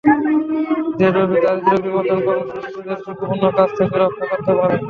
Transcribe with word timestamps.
দেশব্যাপী 0.99 1.37
দারিদ্র্য 1.43 1.79
বিমোচন 1.85 2.19
কর্মসূচি 2.25 2.59
শিশুদের 2.65 2.97
ঝুঁকিপূর্ণ 3.03 3.43
কাজ 3.57 3.69
থেকে 3.77 3.95
রক্ষা 3.97 4.25
করতে 4.31 4.51
পারে। 4.59 4.75